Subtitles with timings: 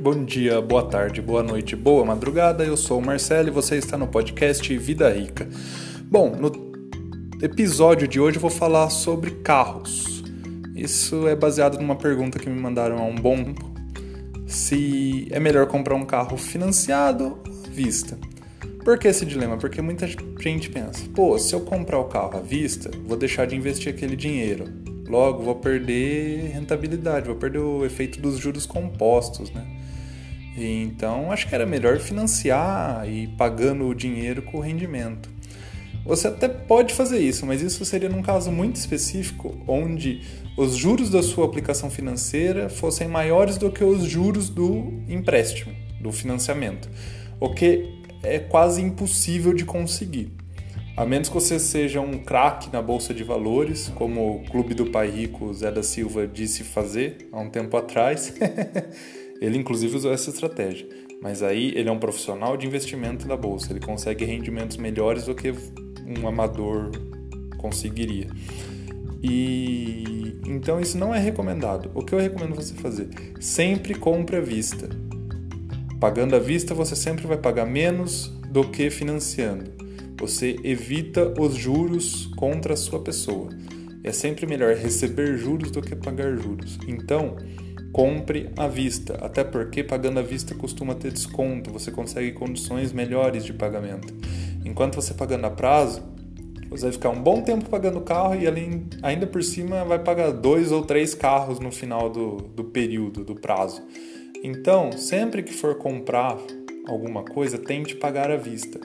[0.00, 2.64] Bom dia, boa tarde, boa noite, boa madrugada.
[2.64, 5.48] Eu sou o Marcelo e você está no podcast Vida Rica.
[6.04, 6.52] Bom, no
[7.42, 10.22] episódio de hoje eu vou falar sobre carros.
[10.72, 13.74] Isso é baseado numa pergunta que me mandaram há um bom tempo.
[14.46, 18.16] Se é melhor comprar um carro financiado ou à vista.
[18.84, 19.56] Por que esse dilema?
[19.56, 23.56] Porque muita gente pensa, pô, se eu comprar o carro à vista, vou deixar de
[23.56, 24.87] investir aquele dinheiro.
[25.08, 29.66] Logo, vou perder rentabilidade, vou perder o efeito dos juros compostos, né?
[30.56, 35.30] Então, acho que era melhor financiar e pagando o dinheiro com o rendimento.
[36.04, 40.22] Você até pode fazer isso, mas isso seria num caso muito específico, onde
[40.56, 46.10] os juros da sua aplicação financeira fossem maiores do que os juros do empréstimo, do
[46.10, 46.88] financiamento,
[47.38, 50.32] o que é quase impossível de conseguir.
[50.98, 54.86] A menos que você seja um craque na bolsa de valores, como o Clube do
[54.86, 58.34] Pai Rico Zé da Silva disse fazer há um tempo atrás.
[59.40, 60.88] Ele, inclusive, usou essa estratégia.
[61.22, 65.34] Mas aí ele é um profissional de investimento da bolsa, ele consegue rendimentos melhores do
[65.34, 65.52] que
[66.04, 66.90] um amador
[67.58, 68.28] conseguiria.
[69.22, 71.92] E então isso não é recomendado.
[71.94, 73.08] O que eu recomendo você fazer?
[73.40, 74.88] Sempre compre à vista.
[76.00, 79.87] Pagando à vista, você sempre vai pagar menos do que financiando.
[80.18, 83.48] Você evita os juros contra a sua pessoa.
[84.02, 86.78] É sempre melhor receber juros do que pagar juros.
[86.88, 87.36] Então,
[87.92, 93.44] compre à vista, até porque pagando à vista costuma ter desconto, você consegue condições melhores
[93.44, 94.12] de pagamento.
[94.64, 96.02] Enquanto você pagando a prazo,
[96.68, 99.98] você vai ficar um bom tempo pagando o carro e além, ainda por cima vai
[99.98, 103.82] pagar dois ou três carros no final do, do período, do prazo.
[104.44, 106.36] Então, sempre que for comprar
[106.86, 108.78] alguma coisa, tente pagar à vista.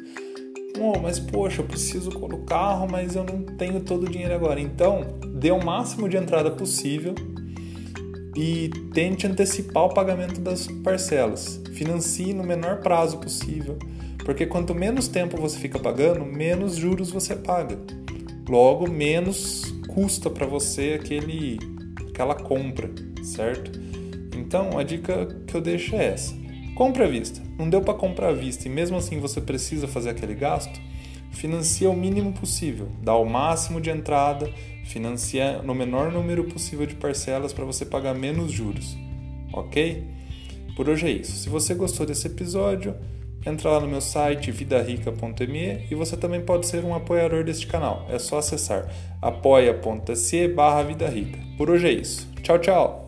[0.79, 4.59] Oh, mas poxa, eu preciso do carro, mas eu não tenho todo o dinheiro agora.
[4.59, 7.13] Então, dê o máximo de entrada possível
[8.35, 11.61] e tente antecipar o pagamento das parcelas.
[11.73, 13.77] Financie no menor prazo possível,
[14.25, 17.77] porque quanto menos tempo você fica pagando, menos juros você paga.
[18.49, 21.59] Logo, menos custa para você aquele
[22.09, 22.89] aquela compra,
[23.23, 23.71] certo?
[24.35, 26.33] Então, a dica que eu deixo é essa:
[26.75, 27.41] compre à vista.
[27.57, 30.79] Não deu para comprar à vista e mesmo assim você precisa fazer aquele gasto?
[31.31, 34.49] Financia o mínimo possível, dá o máximo de entrada,
[34.85, 38.95] financia no menor número possível de parcelas para você pagar menos juros,
[39.51, 40.03] ok?
[40.75, 41.31] Por hoje é isso.
[41.31, 42.95] Se você gostou desse episódio,
[43.45, 48.05] entra lá no meu site vidarica.me e você também pode ser um apoiador deste canal.
[48.09, 48.87] É só acessar
[49.21, 50.85] apoia.se barra
[51.57, 52.27] Por hoje é isso.
[52.41, 53.02] Tchau, tchau!